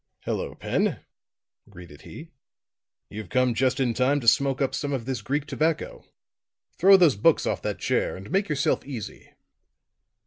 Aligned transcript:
"Hello, 0.21 0.55
Pen," 0.55 1.01
greeted 1.69 2.01
he. 2.01 2.31
"You've 3.11 3.29
come 3.29 3.53
just 3.53 3.79
in 3.79 3.93
time 3.93 4.19
to 4.21 4.27
smoke 4.27 4.59
up 4.59 4.73
some 4.73 4.93
of 4.93 5.05
this 5.05 5.21
Greek 5.21 5.45
tobacco. 5.45 6.03
Throw 6.79 6.97
those 6.97 7.15
books 7.15 7.45
off 7.45 7.61
that 7.61 7.77
chair 7.77 8.15
and 8.17 8.31
make 8.31 8.49
yourself 8.49 8.83
easy." 8.83 9.31